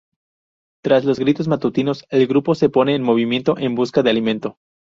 [0.83, 4.57] Tras los gritos matutinos, el grupo se pone en movimiento en busca de alimento.